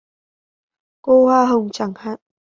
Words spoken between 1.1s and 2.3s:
hoa hồng chẳng hạn